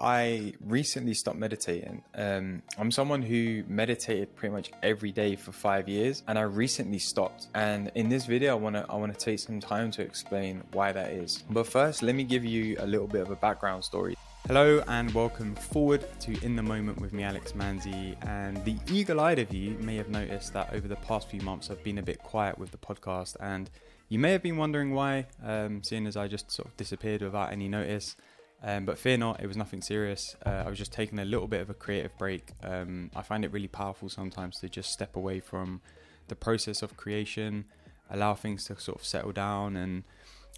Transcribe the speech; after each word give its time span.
I 0.00 0.52
recently 0.64 1.12
stopped 1.12 1.38
meditating. 1.38 2.04
Um, 2.14 2.62
I'm 2.78 2.92
someone 2.92 3.20
who 3.20 3.64
meditated 3.66 4.36
pretty 4.36 4.54
much 4.54 4.70
every 4.80 5.10
day 5.10 5.34
for 5.34 5.50
five 5.50 5.88
years, 5.88 6.22
and 6.28 6.38
I 6.38 6.42
recently 6.42 7.00
stopped. 7.00 7.48
And 7.56 7.90
in 7.96 8.08
this 8.08 8.24
video, 8.24 8.52
I 8.52 8.54
wanna 8.54 8.86
I 8.88 8.94
wanna 8.94 9.14
take 9.14 9.40
some 9.40 9.58
time 9.58 9.90
to 9.92 10.02
explain 10.02 10.62
why 10.72 10.92
that 10.92 11.10
is. 11.10 11.42
But 11.50 11.66
first, 11.66 12.04
let 12.04 12.14
me 12.14 12.22
give 12.22 12.44
you 12.44 12.76
a 12.78 12.86
little 12.86 13.08
bit 13.08 13.22
of 13.22 13.30
a 13.32 13.36
background 13.36 13.82
story. 13.82 14.16
Hello 14.46 14.82
and 14.86 15.12
welcome 15.14 15.56
forward 15.56 16.06
to 16.20 16.44
In 16.44 16.54
the 16.54 16.62
Moment 16.62 17.00
with 17.00 17.12
me, 17.12 17.24
Alex 17.24 17.52
Manzi. 17.52 18.16
And 18.24 18.64
the 18.64 18.76
eagle 18.86 19.18
eyed 19.18 19.40
of 19.40 19.52
you 19.52 19.76
may 19.80 19.96
have 19.96 20.08
noticed 20.10 20.52
that 20.52 20.72
over 20.72 20.86
the 20.86 20.96
past 20.96 21.28
few 21.28 21.40
months 21.40 21.70
I've 21.72 21.82
been 21.82 21.98
a 21.98 22.02
bit 22.02 22.20
quiet 22.20 22.56
with 22.56 22.70
the 22.70 22.78
podcast, 22.78 23.36
and 23.40 23.68
you 24.08 24.20
may 24.20 24.30
have 24.30 24.44
been 24.44 24.56
wondering 24.56 24.94
why, 24.94 25.26
um, 25.44 25.82
seeing 25.82 26.06
as 26.06 26.16
I 26.16 26.28
just 26.28 26.52
sort 26.52 26.68
of 26.68 26.76
disappeared 26.76 27.20
without 27.20 27.52
any 27.52 27.68
notice. 27.68 28.14
Um, 28.62 28.84
but 28.84 28.98
fear 28.98 29.16
not, 29.16 29.40
it 29.40 29.46
was 29.46 29.56
nothing 29.56 29.80
serious. 29.80 30.36
Uh, 30.44 30.64
I 30.66 30.68
was 30.68 30.78
just 30.78 30.92
taking 30.92 31.18
a 31.18 31.24
little 31.24 31.46
bit 31.46 31.60
of 31.60 31.70
a 31.70 31.74
creative 31.74 32.16
break. 32.18 32.52
Um, 32.62 33.10
I 33.14 33.22
find 33.22 33.44
it 33.44 33.52
really 33.52 33.68
powerful 33.68 34.08
sometimes 34.08 34.58
to 34.60 34.68
just 34.68 34.92
step 34.92 35.14
away 35.14 35.38
from 35.40 35.80
the 36.26 36.34
process 36.34 36.82
of 36.82 36.96
creation, 36.96 37.66
allow 38.10 38.34
things 38.34 38.64
to 38.64 38.78
sort 38.80 38.98
of 38.98 39.06
settle 39.06 39.32
down. 39.32 39.76
And 39.76 40.02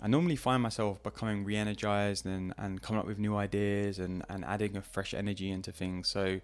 I 0.01 0.09
normally 0.09 0.37
find 0.37 0.63
myself 0.63 1.03
becoming 1.03 1.45
re 1.45 1.57
energized 1.57 2.25
and, 2.25 2.55
and 2.57 2.81
coming 2.81 3.01
up 3.01 3.07
with 3.07 3.19
new 3.19 3.37
ideas 3.37 3.99
and, 3.99 4.25
and 4.31 4.47
adding 4.47 4.77
a 4.77 4.83
fresh 4.83 5.13
energy 5.13 5.51
into 5.51 5.71
things. 5.71 6.09
So 6.09 6.41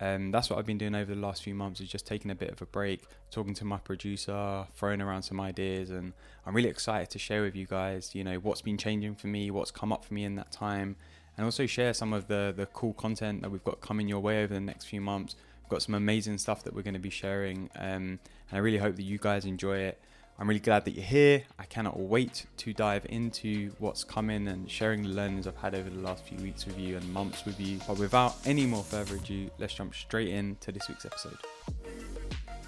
um, 0.00 0.30
that's 0.30 0.48
what 0.48 0.58
I've 0.58 0.66
been 0.66 0.78
doing 0.78 0.94
over 0.94 1.14
the 1.14 1.20
last 1.20 1.42
few 1.42 1.54
months 1.54 1.80
is 1.80 1.88
just 1.88 2.06
taking 2.06 2.30
a 2.30 2.34
bit 2.34 2.50
of 2.50 2.62
a 2.62 2.66
break, 2.66 3.02
talking 3.30 3.52
to 3.54 3.64
my 3.64 3.76
producer, 3.76 4.66
throwing 4.74 5.02
around 5.02 5.22
some 5.22 5.40
ideas, 5.40 5.90
and 5.90 6.14
I'm 6.46 6.54
really 6.54 6.70
excited 6.70 7.10
to 7.10 7.18
share 7.18 7.42
with 7.42 7.54
you 7.54 7.66
guys, 7.66 8.14
you 8.14 8.24
know, 8.24 8.36
what's 8.36 8.62
been 8.62 8.78
changing 8.78 9.14
for 9.16 9.26
me, 9.26 9.50
what's 9.50 9.70
come 9.70 9.92
up 9.92 10.04
for 10.04 10.14
me 10.14 10.24
in 10.24 10.36
that 10.36 10.52
time, 10.52 10.96
and 11.36 11.44
also 11.44 11.66
share 11.66 11.92
some 11.92 12.12
of 12.14 12.28
the 12.28 12.54
the 12.56 12.66
cool 12.66 12.94
content 12.94 13.42
that 13.42 13.50
we've 13.50 13.64
got 13.64 13.80
coming 13.80 14.08
your 14.08 14.20
way 14.20 14.42
over 14.42 14.54
the 14.54 14.60
next 14.60 14.86
few 14.86 15.02
months. 15.02 15.36
We've 15.62 15.70
got 15.70 15.82
some 15.82 15.94
amazing 15.94 16.38
stuff 16.38 16.64
that 16.64 16.74
we're 16.74 16.82
going 16.82 16.94
to 16.94 17.00
be 17.00 17.10
sharing, 17.10 17.68
um, 17.76 18.18
and 18.48 18.52
I 18.52 18.58
really 18.58 18.78
hope 18.78 18.96
that 18.96 19.02
you 19.02 19.18
guys 19.18 19.44
enjoy 19.44 19.78
it. 19.78 20.00
I'm 20.40 20.48
really 20.48 20.58
glad 20.58 20.86
that 20.86 20.92
you're 20.92 21.04
here. 21.04 21.42
I 21.58 21.64
cannot 21.64 22.00
wait 22.00 22.46
to 22.56 22.72
dive 22.72 23.04
into 23.10 23.72
what's 23.78 24.04
coming 24.04 24.48
and 24.48 24.70
sharing 24.70 25.02
the 25.02 25.10
learnings 25.10 25.46
I've 25.46 25.58
had 25.58 25.74
over 25.74 25.90
the 25.90 26.00
last 26.00 26.24
few 26.24 26.38
weeks 26.38 26.64
with 26.64 26.78
you 26.78 26.96
and 26.96 27.12
months 27.12 27.44
with 27.44 27.60
you. 27.60 27.78
But 27.86 27.98
without 27.98 28.36
any 28.46 28.64
more 28.64 28.82
further 28.82 29.16
ado, 29.16 29.50
let's 29.58 29.74
jump 29.74 29.94
straight 29.94 30.30
into 30.30 30.72
this 30.72 30.88
week's 30.88 31.04
episode. 31.04 31.36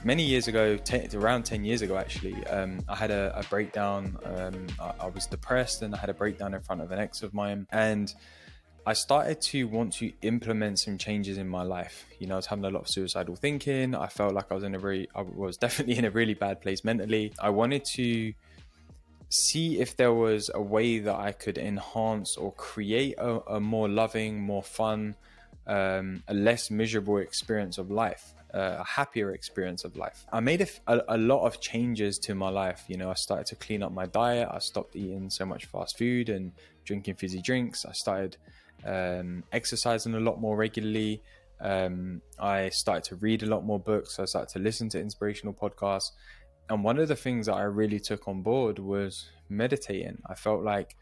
Many 0.05 0.23
years 0.23 0.49
ago, 0.49 0.79
around 1.15 1.45
10 1.45 1.65
years 1.65 1.81
ago 1.81 1.97
actually, 1.97 2.47
um, 2.49 2.81
I 2.91 2.95
had 2.95 3.11
a, 3.11 3.33
a 3.39 3.43
breakdown. 3.45 4.19
Um, 4.23 4.67
I, 4.79 4.93
I 5.01 5.07
was 5.07 5.25
depressed 5.25 5.81
and 5.81 5.95
I 5.95 5.99
had 5.99 6.11
a 6.11 6.15
breakdown 6.15 6.53
in 6.53 6.61
front 6.61 6.83
of 6.83 6.91
an 6.91 6.99
ex 6.99 7.23
of 7.23 7.33
mine. 7.33 7.67
And 7.73 8.15
I 8.85 8.95
started 8.95 9.41
to 9.43 9.65
want 9.69 9.93
to 9.95 10.13
implement 10.23 10.81
some 10.81 10.99
changes 10.99 11.39
in 11.39 11.49
my 11.49 11.63
life. 11.63 12.05
You 12.19 12.27
know, 12.27 12.35
I 12.35 12.37
was 12.37 12.47
having 12.47 12.65
a 12.65 12.71
lot 12.71 12.83
of 12.83 12.89
suicidal 12.89 13.37
thinking. 13.37 13.95
I 13.95 14.09
felt 14.09 14.35
like 14.35 14.51
I 14.51 14.55
was 14.55 14.65
in 14.65 14.75
a 14.75 14.79
very, 14.79 15.09
I 15.15 15.23
was 15.23 15.57
definitely 15.65 15.99
in 15.99 16.05
a 16.05 16.11
really 16.11 16.35
bad 16.35 16.61
place 16.61 16.83
mentally. 16.83 17.33
I 17.41 17.51
wanted 17.51 17.85
to 17.95 18.33
see 19.29 19.79
if 19.79 19.97
there 19.97 20.13
was 20.13 20.51
a 20.53 20.61
way 20.61 20.99
that 20.99 21.15
I 21.15 21.31
could 21.31 21.59
enhance 21.59 22.37
or 22.37 22.53
create 22.53 23.15
a, 23.19 23.55
a 23.55 23.61
more 23.61 23.89
loving, 23.89 24.41
more 24.41 24.65
fun, 24.65 25.15
um, 25.69 26.25
a 26.27 26.35
less 26.35 26.69
miserable 26.69 27.19
experience 27.19 27.79
of 27.79 27.89
life, 27.89 28.35
uh, 28.53 28.79
a 28.81 28.85
happier 28.85 29.31
experience 29.31 29.85
of 29.85 29.97
life. 29.97 30.27
I 30.33 30.41
made 30.41 30.61
a, 30.61 30.67
a, 30.89 31.17
a, 31.17 31.19
lot 31.19 31.47
of 31.47 31.61
changes 31.61 32.19
to 32.21 32.35
my 32.35 32.49
life. 32.49 32.85
You 32.89 32.97
know, 32.97 33.11
I 33.11 33.15
started 33.15 33.47
to 33.47 33.55
clean 33.55 33.83
up 33.85 33.93
my 33.93 34.07
diet. 34.07 34.49
I 34.51 34.59
stopped 34.59 34.97
eating 34.97 35.31
so 35.31 35.47
much 35.47 35.67
fast 35.67 35.97
food 35.97 36.29
and 36.29 36.51
drinking 36.85 37.15
fizzy 37.15 37.41
drinks. 37.41 37.87
I 37.87 37.93
started 37.93 38.37
um, 38.85 39.45
exercising 39.53 40.15
a 40.15 40.21
lot 40.21 40.41
more 40.41 40.57
regularly. 40.57 41.23
Um, 41.61 42.23
I 42.39 42.71
started 42.71 43.05
to 43.05 43.17
read 43.17 43.43
a 43.43 43.47
lot 43.47 43.65
more 43.65 43.79
books. 43.79 44.19
I 44.19 44.25
started 44.25 44.53
to 44.55 44.59
listen 44.59 44.89
to 44.91 45.01
inspirational 45.01 45.55
podcasts. 45.55 46.11
And 46.69 46.83
one 46.83 46.99
of 46.99 47.09
the 47.09 47.17
things 47.17 47.47
that 47.47 47.55
I 47.55 47.63
really 47.63 48.01
took 48.01 48.29
on 48.29 48.43
board 48.43 48.79
was 48.79 49.29
meditating. 49.49 50.19
I 50.27 50.35
felt 50.35 50.63
like 50.63 50.97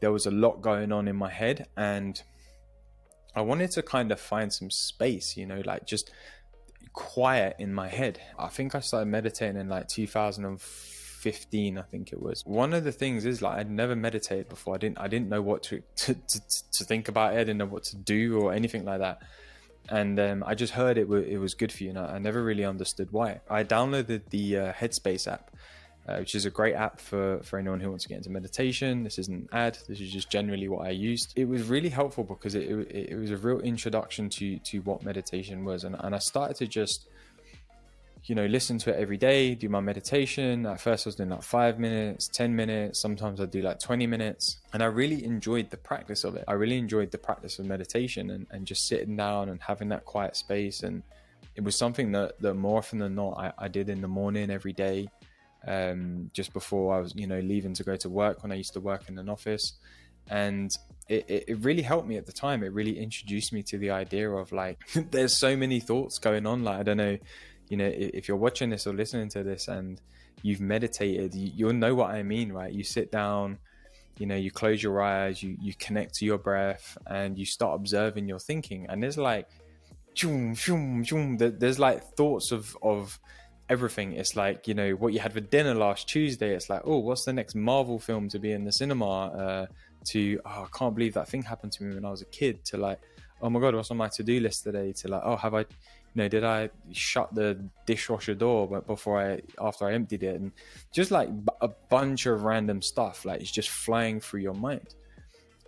there 0.00 0.12
was 0.12 0.26
a 0.26 0.30
lot 0.30 0.62
going 0.62 0.92
on 0.92 1.08
in 1.08 1.16
my 1.16 1.30
head 1.30 1.66
and 1.76 2.20
I 3.34 3.42
wanted 3.42 3.70
to 3.72 3.82
kind 3.82 4.10
of 4.10 4.20
find 4.20 4.52
some 4.52 4.70
space, 4.70 5.36
you 5.36 5.46
know, 5.46 5.62
like 5.64 5.86
just 5.86 6.10
quiet 6.92 7.56
in 7.58 7.72
my 7.72 7.88
head. 7.88 8.20
I 8.38 8.48
think 8.48 8.74
I 8.74 8.80
started 8.80 9.06
meditating 9.06 9.60
in 9.60 9.68
like 9.68 9.88
2004 9.88 10.99
15 11.20 11.76
i 11.78 11.82
think 11.82 12.12
it 12.12 12.22
was 12.22 12.42
one 12.46 12.72
of 12.72 12.82
the 12.82 12.92
things 12.92 13.26
is 13.26 13.42
like 13.42 13.58
i'd 13.58 13.70
never 13.70 13.94
meditated 13.94 14.48
before 14.48 14.74
i 14.74 14.78
didn't 14.78 14.98
i 14.98 15.06
didn't 15.06 15.28
know 15.28 15.42
what 15.42 15.62
to 15.62 15.82
to, 15.96 16.14
to, 16.14 16.40
to 16.72 16.84
think 16.84 17.08
about 17.08 17.34
it 17.34 17.36
i 17.36 17.40
didn't 17.40 17.58
know 17.58 17.66
what 17.66 17.84
to 17.84 17.96
do 17.96 18.40
or 18.40 18.52
anything 18.52 18.84
like 18.84 19.00
that 19.00 19.20
and 19.90 20.18
um, 20.18 20.42
i 20.46 20.54
just 20.54 20.72
heard 20.72 20.96
it, 20.96 21.10
it 21.10 21.38
was 21.38 21.54
good 21.54 21.70
for 21.70 21.84
you 21.84 21.90
and 21.90 21.98
I, 21.98 22.14
I 22.14 22.18
never 22.18 22.42
really 22.42 22.64
understood 22.64 23.12
why 23.12 23.40
i 23.50 23.62
downloaded 23.62 24.22
the 24.30 24.56
uh, 24.56 24.72
headspace 24.72 25.30
app 25.30 25.50
uh, 26.08 26.16
which 26.16 26.34
is 26.34 26.46
a 26.46 26.50
great 26.50 26.74
app 26.74 26.98
for, 26.98 27.40
for 27.42 27.58
anyone 27.58 27.78
who 27.78 27.90
wants 27.90 28.04
to 28.04 28.08
get 28.08 28.16
into 28.16 28.30
meditation. 28.30 29.04
This 29.04 29.18
isn't 29.18 29.34
an 29.34 29.48
ad. 29.52 29.78
This 29.86 30.00
is 30.00 30.10
just 30.10 30.30
generally 30.30 30.66
what 30.66 30.86
I 30.86 30.90
used. 30.90 31.34
It 31.36 31.46
was 31.46 31.68
really 31.68 31.90
helpful 31.90 32.24
because 32.24 32.54
it, 32.54 32.62
it, 32.62 33.10
it 33.10 33.16
was 33.16 33.30
a 33.30 33.36
real 33.36 33.60
introduction 33.60 34.30
to 34.30 34.58
to 34.58 34.78
what 34.78 35.04
meditation 35.04 35.64
was, 35.64 35.84
and, 35.84 35.94
and 36.00 36.14
I 36.14 36.18
started 36.18 36.56
to 36.56 36.66
just 36.66 37.06
you 38.24 38.34
know, 38.34 38.46
listen 38.46 38.78
to 38.78 38.90
it 38.90 38.96
every 38.96 39.16
day, 39.16 39.54
do 39.54 39.68
my 39.68 39.80
meditation. 39.80 40.66
At 40.66 40.80
first, 40.80 41.06
I 41.06 41.08
was 41.08 41.16
doing 41.16 41.30
like 41.30 41.42
five 41.42 41.78
minutes, 41.78 42.28
10 42.28 42.54
minutes. 42.54 43.00
Sometimes 43.00 43.40
I 43.40 43.46
do 43.46 43.62
like 43.62 43.80
20 43.80 44.06
minutes. 44.06 44.58
And 44.72 44.82
I 44.82 44.86
really 44.86 45.24
enjoyed 45.24 45.70
the 45.70 45.76
practice 45.76 46.24
of 46.24 46.36
it. 46.36 46.44
I 46.46 46.52
really 46.52 46.78
enjoyed 46.78 47.10
the 47.10 47.18
practice 47.18 47.58
of 47.58 47.66
meditation 47.66 48.30
and, 48.30 48.46
and 48.50 48.66
just 48.66 48.86
sitting 48.86 49.16
down 49.16 49.48
and 49.48 49.60
having 49.60 49.88
that 49.88 50.04
quiet 50.04 50.36
space. 50.36 50.82
And 50.82 51.02
it 51.56 51.64
was 51.64 51.76
something 51.76 52.12
that, 52.12 52.40
that 52.40 52.54
more 52.54 52.78
often 52.78 52.98
than 52.98 53.14
not, 53.14 53.38
I, 53.38 53.52
I 53.58 53.68
did 53.68 53.88
in 53.88 54.00
the 54.02 54.08
morning 54.08 54.50
every 54.50 54.72
day, 54.72 55.08
um, 55.66 56.30
just 56.34 56.52
before 56.52 56.94
I 56.94 57.00
was, 57.00 57.14
you 57.16 57.26
know, 57.26 57.40
leaving 57.40 57.74
to 57.74 57.84
go 57.84 57.96
to 57.96 58.08
work 58.08 58.42
when 58.42 58.52
I 58.52 58.56
used 58.56 58.74
to 58.74 58.80
work 58.80 59.08
in 59.08 59.18
an 59.18 59.28
office. 59.28 59.72
And 60.28 60.70
it, 61.08 61.44
it, 61.48 61.58
really 61.64 61.82
helped 61.82 62.06
me 62.06 62.16
at 62.16 62.26
the 62.26 62.32
time. 62.32 62.62
It 62.62 62.72
really 62.72 62.96
introduced 62.96 63.52
me 63.52 63.64
to 63.64 63.78
the 63.78 63.90
idea 63.90 64.30
of 64.30 64.52
like, 64.52 64.78
there's 65.10 65.36
so 65.36 65.56
many 65.56 65.80
thoughts 65.80 66.18
going 66.18 66.46
on. 66.46 66.62
Like, 66.62 66.78
I 66.78 66.82
don't 66.82 66.98
know 66.98 67.18
you 67.70 67.76
know, 67.76 67.90
if 67.90 68.28
you're 68.28 68.36
watching 68.36 68.68
this 68.68 68.86
or 68.86 68.92
listening 68.92 69.28
to 69.30 69.42
this 69.42 69.68
and 69.68 70.00
you've 70.42 70.60
meditated, 70.60 71.34
you, 71.34 71.66
will 71.66 71.72
know 71.72 71.94
what 71.94 72.10
I 72.10 72.22
mean, 72.22 72.52
right? 72.52 72.72
You 72.72 72.82
sit 72.82 73.12
down, 73.12 73.58
you 74.18 74.26
know, 74.26 74.34
you 74.34 74.50
close 74.50 74.82
your 74.82 75.00
eyes, 75.00 75.42
you, 75.42 75.56
you 75.60 75.72
connect 75.78 76.14
to 76.16 76.24
your 76.24 76.36
breath 76.36 76.98
and 77.06 77.38
you 77.38 77.46
start 77.46 77.76
observing 77.76 78.28
your 78.28 78.40
thinking. 78.40 78.86
And 78.88 79.00
there's 79.00 79.16
like, 79.16 79.48
there's 80.20 81.78
like 81.78 82.02
thoughts 82.16 82.50
of, 82.50 82.76
of 82.82 83.18
everything. 83.68 84.14
It's 84.14 84.34
like, 84.34 84.66
you 84.66 84.74
know, 84.74 84.90
what 84.92 85.12
you 85.12 85.20
had 85.20 85.32
for 85.32 85.40
dinner 85.40 85.74
last 85.74 86.08
Tuesday. 86.08 86.54
It's 86.54 86.68
like, 86.68 86.82
oh, 86.84 86.98
what's 86.98 87.24
the 87.24 87.32
next 87.32 87.54
Marvel 87.54 88.00
film 88.00 88.28
to 88.30 88.40
be 88.40 88.50
in 88.50 88.64
the 88.64 88.72
cinema? 88.72 89.28
Uh, 89.28 89.66
to, 90.06 90.40
oh, 90.44 90.64
I 90.64 90.76
can't 90.76 90.94
believe 90.94 91.14
that 91.14 91.28
thing 91.28 91.42
happened 91.42 91.70
to 91.72 91.84
me 91.84 91.94
when 91.94 92.04
I 92.04 92.10
was 92.10 92.22
a 92.22 92.26
kid. 92.26 92.64
To 92.66 92.78
like, 92.78 92.98
oh 93.40 93.48
my 93.48 93.60
God, 93.60 93.76
what's 93.76 93.92
on 93.92 93.96
my 93.96 94.08
to 94.08 94.24
do 94.24 94.40
list 94.40 94.64
today? 94.64 94.92
To 94.92 95.08
like, 95.08 95.22
oh, 95.24 95.36
have 95.36 95.54
I, 95.54 95.64
you 96.14 96.22
know, 96.22 96.28
did 96.28 96.44
I 96.44 96.70
shut 96.92 97.34
the 97.34 97.58
dishwasher 97.86 98.34
door 98.34 98.80
before 98.80 99.20
I 99.20 99.42
after 99.60 99.86
I 99.86 99.94
emptied 99.94 100.24
it, 100.24 100.40
and 100.40 100.52
just 100.92 101.10
like 101.10 101.28
a 101.60 101.68
bunch 101.68 102.26
of 102.26 102.42
random 102.42 102.82
stuff, 102.82 103.24
like 103.24 103.40
it's 103.40 103.50
just 103.50 103.68
flying 103.68 104.20
through 104.20 104.40
your 104.40 104.54
mind. 104.54 104.94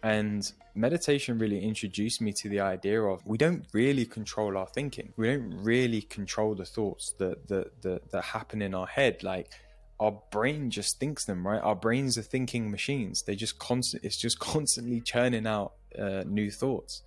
And 0.03 0.51
meditation 0.75 1.39
really 1.39 1.63
introduced 1.63 2.21
me 2.21 2.33
to 2.33 2.49
the 2.49 2.59
idea 2.59 3.01
of 3.03 3.25
we 3.25 3.39
don't 3.39 3.65
really 3.73 4.05
control 4.05 4.57
our 4.57 4.67
thinking. 4.67 5.13
We 5.17 5.29
don't 5.29 5.63
really 5.63 6.03
control 6.03 6.57
the 6.57 6.65
thoughts 6.65 7.15
that 7.19 7.47
that 7.49 7.83
that, 7.83 8.11
that 8.11 8.25
happen 8.25 8.63
in 8.63 8.75
our 8.75 8.87
head. 8.87 9.23
Like 9.23 9.49
our 10.01 10.19
brain 10.33 10.71
just 10.71 10.99
thinks 10.99 11.25
them, 11.25 11.47
right? 11.47 11.63
Our 11.63 11.77
brains 11.77 12.19
are 12.19 12.23
thinking 12.23 12.69
machines. 12.69 13.23
They 13.23 13.37
just 13.37 13.61
constant. 13.61 14.05
It's 14.05 14.17
just 14.17 14.39
constantly 14.53 15.01
churning 15.01 15.47
out 15.47 15.75
uh, 15.97 16.25
new 16.27 16.51
thoughts, 16.51 17.03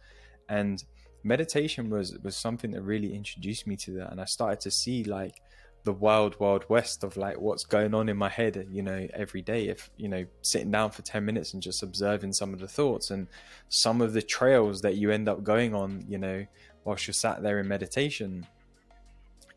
and 0.48 0.82
meditation 1.26 1.90
was 1.90 2.18
was 2.24 2.38
something 2.38 2.72
that 2.72 2.82
really 2.84 3.14
introduced 3.14 3.68
me 3.68 3.76
to 3.76 3.92
that. 3.92 4.12
And 4.12 4.22
i 4.22 4.26
started 4.26 4.62
to 4.62 4.72
see 4.72 5.04
like 5.04 5.42
the 5.84 5.94
wild 5.94 6.40
wild 6.40 6.66
west 6.70 7.04
of 7.04 7.18
like 7.18 7.40
what's 7.40 7.64
going 7.64 7.94
on 7.94 8.10
in 8.10 8.18
my 8.18 8.30
head 8.30 8.68
you 8.72 8.82
know 8.82 9.08
every 9.14 9.44
day 9.44 9.68
if 9.68 9.92
you 9.98 10.10
know 10.10 10.26
sitting 10.42 10.72
down 10.72 10.90
for 10.90 11.04
10 11.04 11.24
minutes 11.24 11.54
and 11.54 11.62
just 11.62 11.84
observing 11.84 12.34
some 12.34 12.56
of 12.56 12.60
the 12.60 12.68
thoughts 12.68 13.12
and 13.12 13.28
some 13.70 14.02
of 14.02 14.14
the 14.14 14.22
trails 14.22 14.82
that 14.82 14.96
you 14.96 15.12
end 15.12 15.30
up 15.30 15.44
going 15.44 15.76
on 15.76 16.04
you 16.08 16.18
know 16.18 16.44
whilst 16.86 17.08
you're 17.08 17.14
sat 17.14 17.42
there 17.44 17.60
in 17.60 17.68
meditation. 17.68 18.48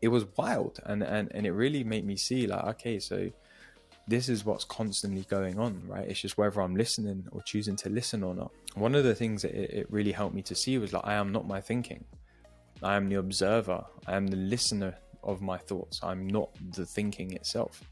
It 0.01 0.09
was 0.09 0.25
wild 0.37 0.79
and 0.85 1.03
and, 1.03 1.31
and 1.33 1.45
it 1.45 1.51
really 1.51 1.83
made 1.83 2.05
me 2.05 2.17
see 2.17 2.47
like 2.47 2.63
okay 2.75 2.99
so 2.99 3.29
this 4.09 4.27
is 4.27 4.43
what's 4.43 4.65
constantly 4.65 5.23
going 5.29 5.59
on, 5.59 5.81
right? 5.87 6.07
It's 6.07 6.19
just 6.19 6.37
whether 6.37 6.61
I'm 6.61 6.75
listening 6.75 7.27
or 7.31 7.41
choosing 7.43 7.75
to 7.77 7.89
listen 7.89 8.23
or 8.23 8.33
not. 8.33 8.51
One 8.73 8.95
of 8.95 9.03
the 9.03 9.13
things 9.13 9.43
that 9.43 9.53
it, 9.53 9.69
it 9.81 9.87
really 9.91 10.11
helped 10.11 10.35
me 10.35 10.41
to 10.43 10.55
see 10.55 10.77
was 10.79 10.93
like, 10.93 11.05
I 11.05 11.13
am 11.13 11.31
not 11.31 11.47
my 11.47 11.61
thinking. 11.61 12.03
I 12.81 12.95
am 12.95 13.07
the 13.07 13.15
observer. 13.15 13.85
I 14.07 14.15
am 14.15 14.27
the 14.27 14.37
listener 14.37 14.95
of 15.23 15.41
my 15.41 15.57
thoughts. 15.57 15.99
I'm 16.01 16.25
not 16.27 16.49
the 16.75 16.85
thinking 16.85 17.33
itself. 17.33 17.83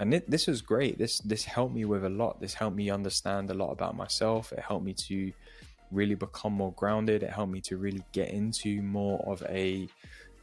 And 0.00 0.14
it, 0.14 0.30
this 0.30 0.46
was 0.46 0.62
great. 0.62 0.96
This 0.96 1.18
this 1.20 1.44
helped 1.44 1.74
me 1.74 1.84
with 1.84 2.04
a 2.04 2.08
lot. 2.08 2.40
This 2.40 2.54
helped 2.54 2.76
me 2.76 2.88
understand 2.88 3.50
a 3.50 3.54
lot 3.54 3.72
about 3.72 3.96
myself. 3.96 4.52
It 4.52 4.60
helped 4.60 4.84
me 4.84 4.94
to 5.08 5.32
really 5.90 6.14
become 6.14 6.52
more 6.52 6.72
grounded. 6.74 7.24
It 7.24 7.30
helped 7.30 7.50
me 7.50 7.60
to 7.62 7.78
really 7.78 8.04
get 8.12 8.30
into 8.30 8.80
more 8.82 9.18
of 9.26 9.42
a 9.48 9.88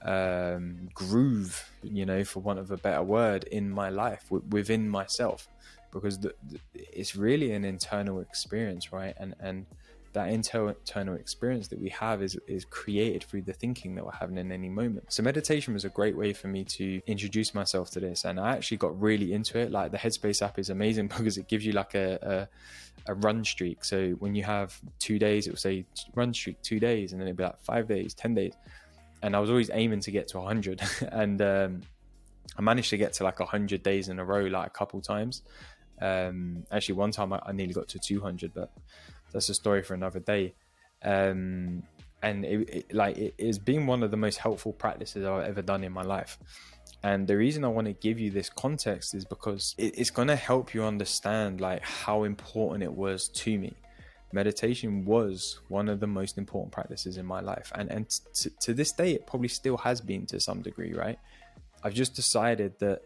um, 0.05 0.87
groove, 0.93 1.69
you 1.83 2.05
know, 2.05 2.23
for 2.23 2.39
want 2.39 2.59
of 2.59 2.71
a 2.71 2.77
better 2.77 3.03
word, 3.03 3.43
in 3.45 3.69
my 3.69 3.89
life 3.89 4.23
w- 4.29 4.45
within 4.49 4.87
myself, 4.87 5.47
because 5.91 6.19
the, 6.19 6.33
the, 6.49 6.59
it's 6.73 7.15
really 7.15 7.51
an 7.51 7.65
internal 7.65 8.19
experience, 8.19 8.93
right? 8.93 9.15
And 9.17 9.35
and 9.39 9.65
that 10.13 10.29
internal 10.29 11.15
experience 11.15 11.67
that 11.67 11.79
we 11.79 11.89
have 11.89 12.21
is 12.21 12.37
is 12.47 12.65
created 12.65 13.23
through 13.23 13.41
the 13.41 13.51
thinking 13.51 13.95
that 13.95 14.05
we're 14.05 14.11
having 14.11 14.37
in 14.37 14.51
any 14.51 14.69
moment. 14.69 15.11
So 15.11 15.23
meditation 15.23 15.73
was 15.73 15.85
a 15.85 15.89
great 15.89 16.15
way 16.15 16.33
for 16.33 16.47
me 16.47 16.63
to 16.65 17.01
introduce 17.07 17.53
myself 17.55 17.89
to 17.91 17.99
this, 17.99 18.25
and 18.25 18.39
I 18.39 18.55
actually 18.55 18.77
got 18.77 18.99
really 19.01 19.33
into 19.33 19.57
it. 19.57 19.71
Like 19.71 19.91
the 19.91 19.97
Headspace 19.97 20.41
app 20.41 20.59
is 20.59 20.69
amazing 20.69 21.07
because 21.17 21.37
it 21.37 21.47
gives 21.47 21.65
you 21.65 21.73
like 21.73 21.95
a, 21.95 22.47
a, 23.07 23.11
a 23.11 23.15
run 23.15 23.43
streak. 23.43 23.83
So 23.83 24.11
when 24.19 24.35
you 24.35 24.43
have 24.43 24.79
two 24.99 25.17
days, 25.17 25.47
it 25.47 25.49
will 25.49 25.57
say 25.57 25.85
run 26.13 26.31
streak 26.31 26.61
two 26.61 26.79
days, 26.79 27.11
and 27.11 27.19
then 27.19 27.27
it'll 27.27 27.37
be 27.37 27.43
like 27.43 27.59
five 27.61 27.87
days, 27.87 28.13
ten 28.13 28.35
days 28.35 28.53
and 29.25 29.35
I 29.35 29.39
was 29.39 29.49
always 29.49 29.71
aiming 29.73 30.01
to 30.01 30.11
get 30.11 30.27
to 30.29 30.37
100 30.37 30.81
and 31.11 31.41
um, 31.41 31.81
I 32.55 32.61
managed 32.61 32.91
to 32.91 32.97
get 32.97 33.13
to 33.13 33.23
like 33.23 33.39
100 33.39 33.81
days 33.81 34.07
in 34.07 34.19
a 34.19 34.23
row 34.23 34.45
like 34.45 34.67
a 34.67 34.69
couple 34.69 35.01
times. 35.01 35.41
Um, 35.99 36.63
actually 36.71 36.95
one 36.95 37.09
time 37.09 37.33
I, 37.33 37.41
I, 37.43 37.51
nearly 37.51 37.73
got 37.73 37.87
to 37.87 37.99
200 37.99 38.53
but 38.53 38.71
that's 39.31 39.49
a 39.49 39.55
story 39.55 39.81
for 39.81 39.95
another 39.95 40.19
day. 40.19 40.53
Um, 41.03 41.83
and 42.21 42.45
it, 42.45 42.69
it, 42.69 42.93
like 42.93 43.17
it, 43.17 43.33
it's 43.39 43.57
been 43.57 43.87
one 43.87 44.03
of 44.03 44.11
the 44.11 44.17
most 44.17 44.37
helpful 44.37 44.73
practices 44.73 45.25
I've 45.25 45.45
ever 45.45 45.63
done 45.63 45.83
in 45.83 45.91
my 45.91 46.03
life. 46.03 46.37
And 47.01 47.25
the 47.27 47.35
reason 47.35 47.63
I 47.65 47.69
want 47.69 47.87
to 47.87 47.93
give 47.93 48.19
you 48.19 48.29
this 48.29 48.49
context 48.49 49.15
is 49.15 49.25
because 49.25 49.73
it's 49.77 50.11
going 50.11 50.27
to 50.27 50.35
help 50.35 50.73
you 50.75 50.83
understand 50.83 51.61
like 51.61 51.81
how 51.81 52.23
important 52.23 52.83
it 52.83 52.93
was 52.93 53.27
to 53.29 53.57
me 53.57 53.73
meditation 54.31 55.05
was 55.05 55.59
one 55.69 55.87
of 55.87 55.99
the 55.99 56.07
most 56.07 56.37
important 56.37 56.71
practices 56.71 57.17
in 57.17 57.25
my 57.25 57.41
life. 57.41 57.71
And 57.75 57.89
and 57.91 58.09
t- 58.33 58.49
to 58.61 58.73
this 58.73 58.91
day 58.91 59.13
it 59.13 59.27
probably 59.27 59.47
still 59.47 59.77
has 59.77 60.01
been 60.01 60.25
to 60.27 60.39
some 60.39 60.61
degree 60.61 60.93
right? 60.93 61.19
I've 61.83 61.93
just 61.93 62.15
decided 62.15 62.79
that 62.79 63.01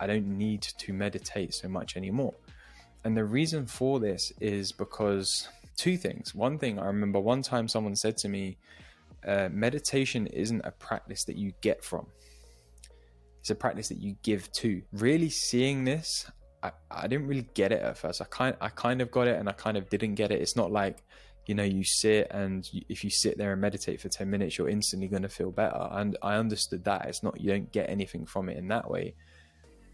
i 0.00 0.08
don't 0.08 0.26
need 0.26 0.62
to 0.62 0.92
meditate 0.92 1.54
so 1.54 1.68
much 1.68 1.96
anymore. 1.96 2.34
And 3.04 3.16
the 3.16 3.24
reason 3.24 3.66
for 3.66 4.00
this 4.00 4.32
is 4.40 4.72
because 4.72 5.48
two 5.76 5.96
things. 5.96 6.34
One 6.34 6.58
thing 6.58 6.78
i 6.78 6.86
remember 6.86 7.20
one 7.20 7.42
time 7.42 7.68
someone 7.68 7.96
said 7.96 8.16
to 8.18 8.28
me 8.28 8.56
uh, 9.26 9.48
meditation 9.50 10.26
isn't 10.26 10.62
a 10.64 10.70
practice 10.70 11.24
that 11.24 11.36
you 11.36 11.52
get 11.62 11.82
from. 11.82 12.06
It's 13.40 13.50
a 13.50 13.54
practice 13.54 13.88
that 13.88 13.98
you 13.98 14.16
give 14.22 14.50
to. 14.52 14.82
Really 14.92 15.30
seeing 15.30 15.84
this 15.84 16.26
I, 16.64 16.72
I 16.90 17.06
didn't 17.06 17.26
really 17.26 17.46
get 17.52 17.72
it 17.72 17.82
at 17.82 17.98
first. 17.98 18.22
I 18.22 18.24
kind 18.24 18.56
I 18.60 18.70
kind 18.70 19.02
of 19.02 19.10
got 19.10 19.28
it 19.28 19.38
and 19.38 19.48
I 19.48 19.52
kind 19.52 19.76
of 19.76 19.88
didn't 19.90 20.14
get 20.14 20.32
it. 20.32 20.40
It's 20.40 20.56
not 20.56 20.72
like 20.72 21.04
you 21.46 21.54
know 21.54 21.62
you 21.62 21.84
sit 21.84 22.28
and 22.30 22.66
you, 22.72 22.80
if 22.88 23.04
you 23.04 23.10
sit 23.10 23.36
there 23.36 23.52
and 23.52 23.60
meditate 23.60 24.00
for 24.00 24.08
10 24.08 24.30
minutes 24.30 24.56
you're 24.56 24.70
instantly 24.70 25.08
going 25.08 25.22
to 25.22 25.28
feel 25.28 25.50
better. 25.50 25.88
And 25.90 26.16
i 26.22 26.36
understood 26.36 26.84
that. 26.84 27.06
It's 27.06 27.22
not 27.22 27.38
you 27.40 27.50
don't 27.50 27.70
get 27.70 27.90
anything 27.90 28.24
from 28.24 28.48
it 28.48 28.56
in 28.56 28.66
that 28.68 28.90
way. 28.90 29.14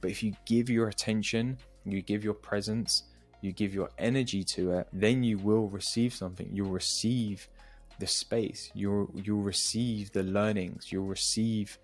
But 0.00 0.12
if 0.12 0.22
you 0.22 0.32
give 0.46 0.70
your 0.70 0.88
attention 0.88 1.58
you 1.84 2.02
give 2.02 2.22
your 2.22 2.34
presence 2.34 3.04
you 3.42 3.52
give 3.52 3.74
your 3.74 3.88
energy 3.98 4.44
to 4.44 4.72
it 4.72 4.86
then 4.92 5.24
you 5.24 5.38
will 5.38 5.68
receive 5.68 6.14
something. 6.14 6.48
You'll 6.52 6.70
receive 6.70 7.48
the 7.98 8.06
space. 8.06 8.70
You'll 8.74 9.10
you'll 9.14 9.42
receive 9.42 10.12
the 10.12 10.22
learnings. 10.22 10.92
You'll 10.92 11.06
receive 11.06 11.78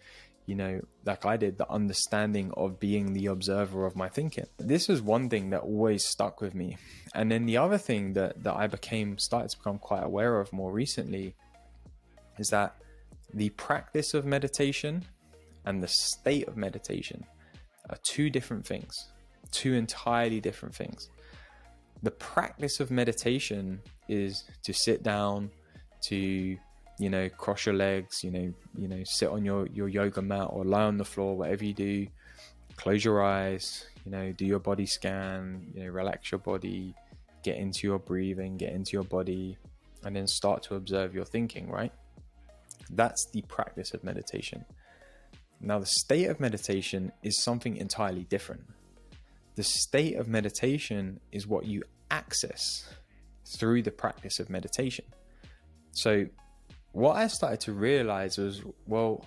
you 0.46 0.54
know, 0.54 0.80
like 1.04 1.26
I 1.26 1.36
did, 1.36 1.58
the 1.58 1.70
understanding 1.70 2.52
of 2.56 2.78
being 2.78 3.12
the 3.12 3.26
observer 3.26 3.84
of 3.84 3.96
my 3.96 4.08
thinking. 4.08 4.46
This 4.58 4.88
was 4.88 5.02
one 5.02 5.28
thing 5.28 5.50
that 5.50 5.62
always 5.62 6.04
stuck 6.04 6.40
with 6.40 6.54
me. 6.54 6.76
And 7.14 7.30
then 7.30 7.46
the 7.46 7.56
other 7.56 7.78
thing 7.78 8.12
that, 8.12 8.42
that 8.44 8.54
I 8.54 8.68
became, 8.68 9.18
started 9.18 9.50
to 9.50 9.58
become 9.58 9.78
quite 9.78 10.04
aware 10.04 10.40
of 10.40 10.52
more 10.52 10.72
recently 10.72 11.34
is 12.38 12.48
that 12.50 12.76
the 13.34 13.50
practice 13.50 14.14
of 14.14 14.24
meditation 14.24 15.04
and 15.64 15.82
the 15.82 15.88
state 15.88 16.46
of 16.46 16.56
meditation 16.56 17.24
are 17.90 17.98
two 18.04 18.30
different 18.30 18.64
things, 18.64 18.94
two 19.50 19.74
entirely 19.74 20.40
different 20.40 20.74
things. 20.74 21.10
The 22.02 22.12
practice 22.12 22.78
of 22.78 22.90
meditation 22.92 23.80
is 24.08 24.44
to 24.62 24.72
sit 24.72 25.02
down, 25.02 25.50
to 26.04 26.56
you 26.98 27.10
know, 27.10 27.28
cross 27.28 27.66
your 27.66 27.74
legs, 27.74 28.24
you 28.24 28.30
know, 28.30 28.52
you 28.76 28.88
know, 28.88 29.02
sit 29.04 29.28
on 29.28 29.44
your, 29.44 29.66
your 29.68 29.88
yoga 29.88 30.22
mat 30.22 30.48
or 30.50 30.64
lie 30.64 30.84
on 30.84 30.96
the 30.96 31.04
floor, 31.04 31.36
whatever 31.36 31.64
you 31.64 31.74
do, 31.74 32.06
close 32.76 33.04
your 33.04 33.22
eyes, 33.22 33.86
you 34.04 34.10
know, 34.10 34.32
do 34.32 34.46
your 34.46 34.58
body 34.58 34.86
scan, 34.86 35.66
you 35.74 35.84
know, 35.84 35.90
relax 35.90 36.30
your 36.30 36.38
body, 36.38 36.94
get 37.42 37.56
into 37.56 37.86
your 37.86 37.98
breathing, 37.98 38.56
get 38.56 38.72
into 38.72 38.92
your 38.92 39.04
body, 39.04 39.56
and 40.04 40.14
then 40.14 40.26
start 40.26 40.62
to 40.62 40.76
observe 40.76 41.14
your 41.14 41.24
thinking, 41.24 41.68
right? 41.70 41.92
That's 42.90 43.26
the 43.26 43.42
practice 43.42 43.92
of 43.92 44.04
meditation. 44.04 44.64
Now, 45.60 45.78
the 45.78 45.86
state 45.86 46.26
of 46.26 46.38
meditation 46.38 47.12
is 47.22 47.42
something 47.42 47.76
entirely 47.76 48.24
different. 48.24 48.62
The 49.56 49.64
state 49.64 50.16
of 50.16 50.28
meditation 50.28 51.18
is 51.32 51.46
what 51.46 51.64
you 51.66 51.82
access 52.10 52.94
through 53.56 53.82
the 53.82 53.90
practice 53.90 54.38
of 54.38 54.50
meditation. 54.50 55.04
So, 55.92 56.26
what 56.96 57.16
I 57.16 57.26
started 57.26 57.60
to 57.60 57.74
realize 57.74 58.38
was 58.38 58.62
well, 58.86 59.22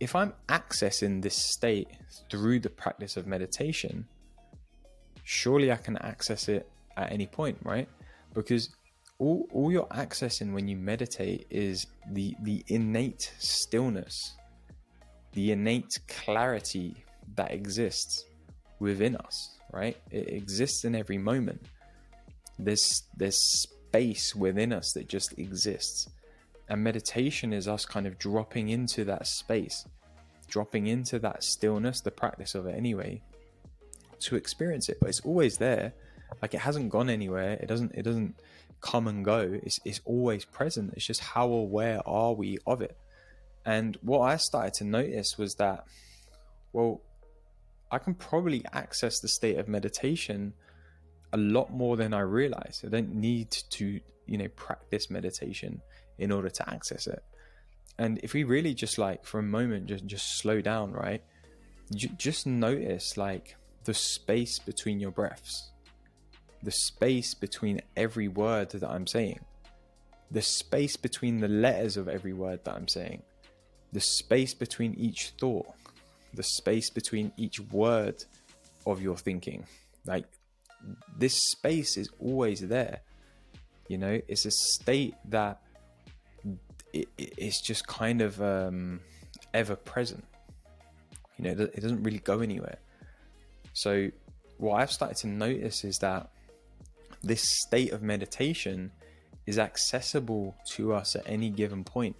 if 0.00 0.16
I'm 0.16 0.32
accessing 0.48 1.22
this 1.22 1.36
state 1.36 1.86
through 2.32 2.58
the 2.58 2.68
practice 2.68 3.16
of 3.16 3.28
meditation, 3.28 4.08
surely 5.22 5.70
I 5.70 5.76
can 5.76 5.96
access 5.98 6.48
it 6.48 6.68
at 6.96 7.12
any 7.12 7.28
point, 7.28 7.58
right? 7.62 7.88
Because 8.34 8.70
all, 9.20 9.46
all 9.52 9.70
you're 9.70 9.86
accessing 9.86 10.52
when 10.52 10.66
you 10.66 10.76
meditate 10.76 11.46
is 11.48 11.86
the, 12.10 12.34
the 12.42 12.64
innate 12.66 13.32
stillness, 13.38 14.36
the 15.34 15.52
innate 15.52 15.96
clarity 16.08 16.96
that 17.36 17.52
exists 17.52 18.24
within 18.80 19.14
us, 19.14 19.58
right? 19.72 19.96
It 20.10 20.28
exists 20.28 20.84
in 20.84 20.96
every 20.96 21.18
moment. 21.18 21.66
There's, 22.58 23.04
there's 23.16 23.38
space 23.38 24.34
within 24.34 24.72
us 24.72 24.90
that 24.94 25.08
just 25.08 25.38
exists. 25.38 26.08
And 26.68 26.84
meditation 26.84 27.52
is 27.52 27.66
us 27.66 27.84
kind 27.84 28.06
of 28.06 28.18
dropping 28.18 28.68
into 28.68 29.04
that 29.04 29.26
space, 29.26 29.86
dropping 30.48 30.86
into 30.86 31.18
that 31.20 31.42
stillness, 31.42 32.00
the 32.00 32.10
practice 32.10 32.54
of 32.54 32.66
it 32.66 32.76
anyway, 32.76 33.22
to 34.20 34.36
experience 34.36 34.88
it. 34.88 34.98
But 35.00 35.08
it's 35.08 35.20
always 35.20 35.56
there. 35.58 35.94
Like 36.42 36.54
it 36.54 36.60
hasn't 36.60 36.90
gone 36.90 37.08
anywhere. 37.08 37.52
It 37.52 37.66
doesn't 37.66 37.92
it 37.94 38.02
doesn't 38.02 38.34
come 38.80 39.08
and 39.08 39.24
go. 39.24 39.58
It's 39.62 39.80
it's 39.84 40.00
always 40.04 40.44
present. 40.44 40.92
It's 40.94 41.06
just 41.06 41.20
how 41.20 41.48
aware 41.48 42.06
are 42.06 42.34
we 42.34 42.58
of 42.66 42.82
it? 42.82 42.96
And 43.64 43.98
what 44.02 44.20
I 44.20 44.36
started 44.36 44.74
to 44.74 44.84
notice 44.84 45.36
was 45.36 45.54
that, 45.56 45.84
well, 46.72 47.02
I 47.90 47.98
can 47.98 48.14
probably 48.14 48.64
access 48.72 49.20
the 49.20 49.28
state 49.28 49.58
of 49.58 49.68
meditation 49.68 50.54
a 51.32 51.36
lot 51.36 51.70
more 51.70 51.96
than 51.96 52.14
I 52.14 52.20
realize. 52.20 52.82
I 52.84 52.88
don't 52.88 53.14
need 53.14 53.50
to, 53.50 54.00
you 54.28 54.38
know, 54.38 54.48
practice 54.48 55.10
meditation 55.10 55.80
in 56.18 56.30
order 56.32 56.50
to 56.50 56.70
access 56.70 57.06
it. 57.06 57.22
And 57.98 58.20
if 58.22 58.32
we 58.32 58.44
really 58.44 58.74
just 58.74 58.98
like 58.98 59.24
for 59.24 59.40
a 59.40 59.42
moment 59.42 59.86
just 59.86 60.06
just 60.06 60.38
slow 60.38 60.60
down, 60.60 60.92
right? 60.92 61.22
J- 61.94 62.12
just 62.16 62.46
notice 62.46 63.16
like 63.16 63.56
the 63.84 63.94
space 63.94 64.58
between 64.58 65.00
your 65.00 65.10
breaths. 65.10 65.70
The 66.62 66.70
space 66.70 67.34
between 67.34 67.80
every 67.96 68.28
word 68.28 68.70
that 68.70 68.88
I'm 68.88 69.06
saying. 69.06 69.40
The 70.30 70.42
space 70.42 70.96
between 70.96 71.40
the 71.40 71.48
letters 71.48 71.96
of 71.96 72.08
every 72.08 72.34
word 72.34 72.64
that 72.64 72.74
I'm 72.74 72.88
saying. 72.88 73.22
The 73.92 74.00
space 74.00 74.54
between 74.54 74.94
each 74.94 75.32
thought. 75.40 75.68
The 76.34 76.42
space 76.42 76.90
between 76.90 77.32
each 77.36 77.58
word 77.60 78.22
of 78.86 79.00
your 79.00 79.16
thinking. 79.16 79.64
Like 80.04 80.26
this 81.16 81.50
space 81.50 81.96
is 81.96 82.10
always 82.18 82.60
there. 82.60 83.00
You 83.88 83.98
know, 83.98 84.20
it's 84.28 84.44
a 84.44 84.50
state 84.50 85.14
that 85.26 85.60
it, 86.92 87.08
it's 87.16 87.60
just 87.60 87.86
kind 87.86 88.20
of 88.20 88.40
um, 88.40 89.00
ever 89.54 89.76
present. 89.76 90.24
You 91.38 91.44
know, 91.44 91.62
it 91.62 91.80
doesn't 91.80 92.02
really 92.02 92.18
go 92.18 92.40
anywhere. 92.40 92.78
So, 93.72 94.10
what 94.58 94.80
I've 94.80 94.90
started 94.90 95.16
to 95.18 95.28
notice 95.28 95.84
is 95.84 95.98
that 95.98 96.30
this 97.22 97.42
state 97.42 97.92
of 97.92 98.02
meditation 98.02 98.90
is 99.46 99.58
accessible 99.58 100.54
to 100.72 100.92
us 100.92 101.16
at 101.16 101.22
any 101.26 101.50
given 101.50 101.84
point. 101.84 102.16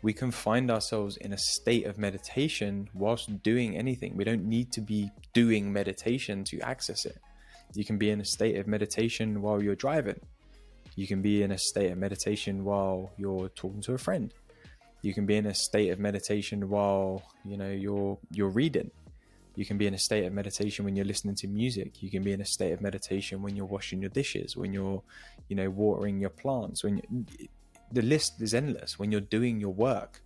We 0.00 0.12
can 0.12 0.30
find 0.30 0.70
ourselves 0.70 1.16
in 1.16 1.32
a 1.32 1.38
state 1.38 1.86
of 1.86 1.98
meditation 1.98 2.88
whilst 2.94 3.42
doing 3.42 3.76
anything. 3.76 4.16
We 4.16 4.24
don't 4.24 4.44
need 4.44 4.72
to 4.72 4.80
be 4.80 5.10
doing 5.34 5.72
meditation 5.72 6.44
to 6.44 6.60
access 6.60 7.04
it. 7.04 7.18
You 7.74 7.84
can 7.84 7.98
be 7.98 8.10
in 8.10 8.20
a 8.20 8.24
state 8.24 8.56
of 8.56 8.66
meditation 8.66 9.42
while 9.42 9.62
you're 9.62 9.74
driving. 9.74 10.20
You 10.98 11.06
can 11.06 11.22
be 11.22 11.44
in 11.44 11.52
a 11.52 11.58
state 11.58 11.92
of 11.92 11.98
meditation 11.98 12.64
while 12.64 13.12
you're 13.16 13.50
talking 13.50 13.80
to 13.82 13.94
a 13.94 13.98
friend. 13.98 14.34
You 15.02 15.14
can 15.14 15.26
be 15.26 15.36
in 15.36 15.46
a 15.46 15.54
state 15.54 15.90
of 15.90 16.00
meditation 16.00 16.68
while, 16.68 17.22
you 17.44 17.56
know, 17.56 17.70
you're 17.70 18.18
you're 18.32 18.48
reading. 18.48 18.90
You 19.54 19.64
can 19.64 19.78
be 19.78 19.86
in 19.86 19.94
a 19.94 19.98
state 19.98 20.24
of 20.24 20.32
meditation 20.32 20.84
when 20.84 20.96
you're 20.96 21.04
listening 21.04 21.36
to 21.36 21.46
music. 21.46 22.02
You 22.02 22.10
can 22.10 22.24
be 22.24 22.32
in 22.32 22.40
a 22.40 22.44
state 22.44 22.72
of 22.72 22.80
meditation 22.80 23.42
when 23.42 23.54
you're 23.54 23.72
washing 23.76 24.00
your 24.00 24.10
dishes, 24.10 24.56
when 24.56 24.72
you're, 24.72 25.00
you 25.48 25.54
know, 25.54 25.70
watering 25.70 26.18
your 26.18 26.30
plants. 26.30 26.82
When 26.82 26.96
you, 26.96 27.46
the 27.92 28.02
list 28.02 28.42
is 28.42 28.52
endless. 28.52 28.98
When 28.98 29.12
you're 29.12 29.28
doing 29.38 29.60
your 29.60 29.72
work, 29.72 30.20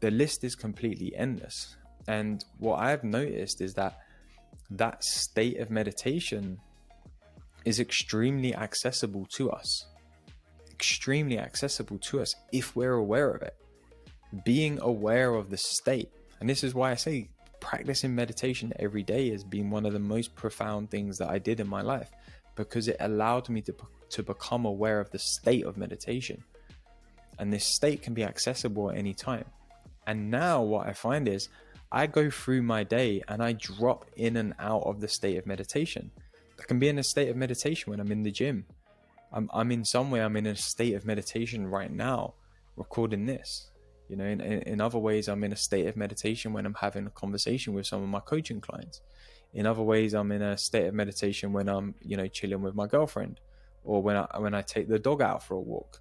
the 0.00 0.10
list 0.10 0.42
is 0.42 0.56
completely 0.56 1.14
endless. 1.14 1.76
And 2.08 2.44
what 2.58 2.80
I've 2.80 3.04
noticed 3.04 3.60
is 3.60 3.74
that 3.74 4.00
that 4.68 5.04
state 5.04 5.60
of 5.60 5.70
meditation 5.70 6.58
is 7.64 7.78
extremely 7.78 8.52
accessible 8.52 9.28
to 9.36 9.48
us. 9.52 9.86
Extremely 10.82 11.38
accessible 11.38 11.96
to 11.98 12.20
us 12.20 12.34
if 12.50 12.74
we're 12.74 12.94
aware 12.94 13.30
of 13.30 13.42
it. 13.42 13.54
Being 14.44 14.80
aware 14.80 15.32
of 15.32 15.48
the 15.48 15.56
state. 15.56 16.10
And 16.40 16.50
this 16.50 16.64
is 16.64 16.74
why 16.74 16.90
I 16.90 16.96
say 16.96 17.28
practicing 17.60 18.12
meditation 18.16 18.72
every 18.80 19.04
day 19.04 19.30
has 19.30 19.44
been 19.44 19.70
one 19.70 19.86
of 19.86 19.92
the 19.92 20.00
most 20.00 20.34
profound 20.34 20.90
things 20.90 21.18
that 21.18 21.30
I 21.30 21.38
did 21.38 21.60
in 21.60 21.68
my 21.68 21.82
life 21.82 22.10
because 22.56 22.88
it 22.88 22.96
allowed 22.98 23.48
me 23.48 23.60
to, 23.62 23.72
to 24.10 24.24
become 24.24 24.64
aware 24.64 24.98
of 24.98 25.08
the 25.12 25.20
state 25.20 25.64
of 25.64 25.76
meditation. 25.76 26.42
And 27.38 27.52
this 27.52 27.64
state 27.64 28.02
can 28.02 28.12
be 28.12 28.24
accessible 28.24 28.90
at 28.90 28.98
any 28.98 29.14
time. 29.14 29.44
And 30.08 30.32
now 30.32 30.62
what 30.62 30.88
I 30.88 30.94
find 30.94 31.28
is 31.28 31.48
I 31.92 32.08
go 32.08 32.28
through 32.28 32.62
my 32.62 32.82
day 32.82 33.22
and 33.28 33.40
I 33.40 33.52
drop 33.52 34.06
in 34.16 34.36
and 34.36 34.52
out 34.58 34.82
of 34.82 35.00
the 35.00 35.06
state 35.06 35.38
of 35.38 35.46
meditation. 35.46 36.10
I 36.58 36.64
can 36.64 36.80
be 36.80 36.88
in 36.88 36.98
a 36.98 37.04
state 37.04 37.28
of 37.28 37.36
meditation 37.36 37.92
when 37.92 38.00
I'm 38.00 38.10
in 38.10 38.24
the 38.24 38.32
gym. 38.32 38.64
I'm, 39.32 39.50
I'm 39.52 39.72
in 39.72 39.84
some 39.84 40.10
way, 40.10 40.20
I'm 40.20 40.36
in 40.36 40.46
a 40.46 40.56
state 40.56 40.94
of 40.94 41.04
meditation 41.04 41.66
right 41.66 41.90
now, 41.90 42.34
recording 42.76 43.26
this. 43.26 43.70
You 44.08 44.16
know, 44.16 44.24
in, 44.24 44.40
in 44.40 44.80
other 44.80 44.98
ways, 44.98 45.28
I'm 45.28 45.42
in 45.44 45.52
a 45.52 45.56
state 45.56 45.86
of 45.86 45.96
meditation 45.96 46.52
when 46.52 46.66
I'm 46.66 46.74
having 46.74 47.06
a 47.06 47.10
conversation 47.10 47.72
with 47.72 47.86
some 47.86 48.02
of 48.02 48.08
my 48.08 48.20
coaching 48.20 48.60
clients. 48.60 49.00
In 49.54 49.66
other 49.66 49.82
ways, 49.82 50.14
I'm 50.14 50.32
in 50.32 50.42
a 50.42 50.58
state 50.58 50.86
of 50.86 50.94
meditation 50.94 51.52
when 51.52 51.68
I'm, 51.68 51.94
you 52.02 52.16
know, 52.16 52.26
chilling 52.26 52.62
with 52.62 52.74
my 52.74 52.86
girlfriend, 52.86 53.40
or 53.84 54.02
when 54.02 54.16
I 54.16 54.26
when 54.38 54.54
I 54.54 54.62
take 54.62 54.88
the 54.88 54.98
dog 54.98 55.22
out 55.22 55.42
for 55.42 55.54
a 55.54 55.60
walk 55.60 56.00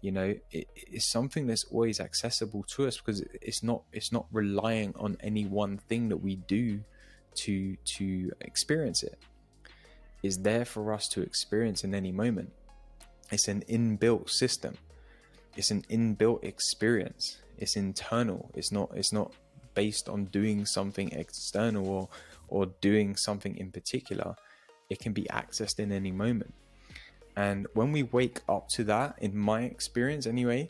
you 0.00 0.12
know 0.12 0.34
it, 0.50 0.68
it's 0.74 1.10
something 1.10 1.46
that's 1.46 1.64
always 1.64 2.00
accessible 2.00 2.62
to 2.64 2.86
us 2.86 2.98
because 2.98 3.22
it's 3.42 3.62
not 3.62 3.82
it's 3.92 4.12
not 4.12 4.26
relying 4.30 4.94
on 4.96 5.16
any 5.20 5.44
one 5.44 5.78
thing 5.78 6.08
that 6.08 6.18
we 6.18 6.36
do 6.36 6.80
to 7.34 7.76
to 7.84 8.30
experience 8.40 9.02
it 9.02 9.18
it's 10.22 10.38
there 10.38 10.64
for 10.64 10.92
us 10.92 11.08
to 11.08 11.22
experience 11.22 11.84
in 11.84 11.94
any 11.94 12.12
moment. 12.12 12.52
It's 13.30 13.48
an 13.48 13.62
inbuilt 13.68 14.30
system. 14.30 14.74
It's 15.56 15.70
an 15.70 15.82
inbuilt 15.90 16.44
experience. 16.44 17.38
It's 17.58 17.76
internal. 17.76 18.50
It's 18.54 18.72
not 18.72 18.90
it's 18.94 19.12
not 19.12 19.32
based 19.74 20.08
on 20.08 20.24
doing 20.26 20.66
something 20.66 21.12
external 21.12 21.88
or 21.88 22.08
or 22.48 22.66
doing 22.80 23.16
something 23.16 23.56
in 23.56 23.70
particular. 23.70 24.34
It 24.88 24.98
can 24.98 25.12
be 25.12 25.24
accessed 25.24 25.78
in 25.78 25.92
any 25.92 26.12
moment. 26.12 26.54
And 27.36 27.66
when 27.74 27.92
we 27.92 28.02
wake 28.04 28.40
up 28.48 28.68
to 28.70 28.84
that, 28.84 29.16
in 29.20 29.36
my 29.36 29.62
experience 29.62 30.26
anyway, 30.26 30.68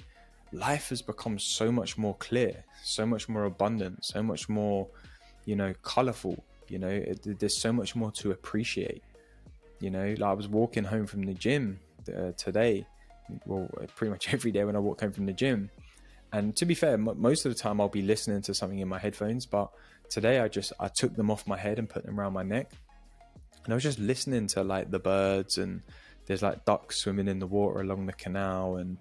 life 0.52 0.90
has 0.90 1.00
become 1.00 1.38
so 1.38 1.70
much 1.72 1.96
more 1.96 2.16
clear, 2.16 2.64
so 2.82 3.06
much 3.06 3.28
more 3.28 3.44
abundant, 3.44 4.04
so 4.04 4.22
much 4.22 4.48
more, 4.48 4.88
you 5.44 5.56
know, 5.56 5.72
colorful. 5.82 6.44
You 6.68 6.78
know, 6.78 6.88
it, 6.88 7.38
there's 7.38 7.56
so 7.56 7.72
much 7.72 7.96
more 7.96 8.10
to 8.12 8.32
appreciate. 8.32 9.02
You 9.80 9.90
know, 9.90 10.14
like 10.18 10.30
I 10.30 10.32
was 10.32 10.48
walking 10.48 10.84
home 10.84 11.06
from 11.06 11.22
the 11.22 11.34
gym 11.34 11.80
uh, 12.08 12.32
today, 12.36 12.86
well, 13.46 13.68
pretty 13.94 14.10
much 14.10 14.32
every 14.32 14.50
day 14.50 14.64
when 14.64 14.76
I 14.76 14.80
walk 14.80 15.00
home 15.00 15.12
from 15.12 15.26
the 15.26 15.32
gym. 15.32 15.70
And 16.32 16.54
to 16.56 16.66
be 16.66 16.74
fair, 16.74 16.94
m- 16.94 17.10
most 17.16 17.46
of 17.46 17.54
the 17.54 17.58
time 17.58 17.80
I'll 17.80 17.88
be 17.88 18.02
listening 18.02 18.42
to 18.42 18.54
something 18.54 18.78
in 18.78 18.88
my 18.88 18.98
headphones, 18.98 19.46
but 19.46 19.70
today 20.10 20.40
I 20.40 20.48
just 20.48 20.72
I 20.78 20.88
took 20.88 21.16
them 21.16 21.30
off 21.30 21.46
my 21.46 21.56
head 21.56 21.78
and 21.78 21.88
put 21.88 22.04
them 22.04 22.18
around 22.18 22.32
my 22.34 22.42
neck, 22.42 22.72
and 23.64 23.72
I 23.72 23.74
was 23.74 23.82
just 23.82 23.98
listening 23.98 24.46
to 24.48 24.62
like 24.62 24.90
the 24.90 24.98
birds 24.98 25.58
and 25.58 25.82
there's 26.28 26.42
like 26.42 26.64
ducks 26.66 26.98
swimming 26.98 27.26
in 27.26 27.38
the 27.38 27.46
water 27.46 27.80
along 27.80 28.06
the 28.06 28.12
canal, 28.12 28.76
and 28.76 28.98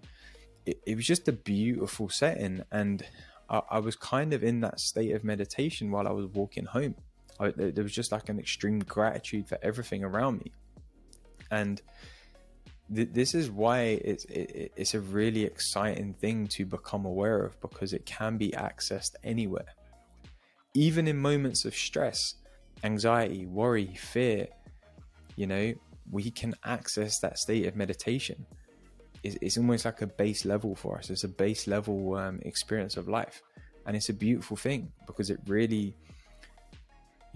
it, 0.66 0.80
it 0.88 0.96
was 0.96 1.06
just 1.06 1.28
a 1.28 1.34
beautiful 1.34 2.10
setting. 2.10 2.64
And 2.72 3.06
I, 3.50 3.62
I, 3.72 3.80
was 3.80 3.98
kind 3.98 4.34
of 4.34 4.44
in 4.44 4.62
that 4.62 4.80
state 4.80 5.14
of 5.14 5.26
meditation 5.26 5.92
while 5.92 6.08
I 6.08 6.12
was 6.12 6.26
walking 6.28 6.66
home. 6.66 6.96
I, 7.40 7.52
there 7.52 7.84
was 7.84 7.94
just 7.94 8.14
like 8.14 8.30
an 8.30 8.40
extreme 8.40 8.80
gratitude 8.80 9.48
for 9.48 9.60
everything 9.62 10.06
around 10.06 10.40
me, 10.40 10.54
and 11.52 11.82
th- 12.94 13.10
this 13.12 13.34
is 13.34 13.50
why 13.50 14.00
it's 14.04 14.26
it, 14.26 14.72
it's 14.76 14.94
a 14.94 15.00
really 15.00 15.44
exciting 15.44 16.14
thing 16.14 16.48
to 16.48 16.66
become 16.66 17.06
aware 17.06 17.46
of 17.46 17.60
because 17.62 17.94
it 17.94 18.06
can 18.06 18.38
be 18.38 18.52
accessed 18.52 19.16
anywhere, 19.24 19.74
even 20.74 21.08
in 21.08 21.18
moments 21.18 21.66
of 21.66 21.76
stress, 21.76 22.36
anxiety, 22.84 23.46
worry, 23.46 23.94
fear. 23.96 24.48
You 25.36 25.48
know, 25.48 25.74
we 26.12 26.32
can 26.32 26.56
access 26.66 27.20
that 27.20 27.38
state 27.38 27.68
of 27.68 27.76
meditation. 27.76 28.46
It's, 29.24 29.38
it's 29.42 29.58
almost 29.58 29.86
like 29.86 30.02
a 30.02 30.08
base 30.08 30.46
level 30.46 30.76
for 30.76 30.98
us. 30.98 31.10
It's 31.10 31.24
a 31.24 31.28
base 31.28 31.68
level 31.68 32.16
um, 32.16 32.40
experience 32.44 32.98
of 32.98 33.08
life, 33.08 33.42
and 33.86 33.96
it's 33.96 34.10
a 34.10 34.14
beautiful 34.14 34.58
thing 34.58 34.92
because 35.06 35.30
it 35.30 35.40
really, 35.48 35.96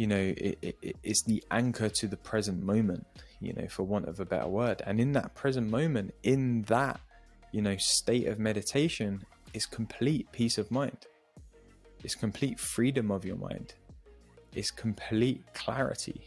you 0.01 0.08
know, 0.08 0.34
it, 0.38 0.58
it, 0.62 0.96
it's 1.03 1.24
the 1.24 1.43
anchor 1.51 1.89
to 1.89 2.08
the 2.08 2.17
present 2.17 2.63
moment. 2.63 3.05
You 3.39 3.53
know, 3.53 3.67
for 3.67 3.84
want 3.84 4.08
of 4.08 4.20
a 4.20 4.25
better 4.25 4.48
word, 4.48 4.81
and 4.86 5.00
in 5.00 5.13
that 5.13 5.34
present 5.34 5.70
moment, 5.70 6.13
in 6.22 6.62
that, 6.63 7.00
you 7.51 7.62
know, 7.62 7.75
state 7.77 8.27
of 8.27 8.38
meditation, 8.38 9.24
is 9.53 9.65
complete 9.65 10.31
peace 10.31 10.58
of 10.58 10.70
mind. 10.70 11.08
It's 12.03 12.15
complete 12.15 12.60
freedom 12.60 13.12
of 13.12 13.25
your 13.25 13.38
mind. 13.38 13.74
It's 14.53 14.72
complete 14.72 15.41
clarity 15.53 16.22